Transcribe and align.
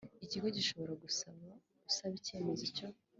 Ikigo 0.25 0.47
gishobora 0.57 0.93
gusaba 1.03 1.47
usaba 1.89 2.13
icyemezo 2.19 2.65
cyo 2.77 2.87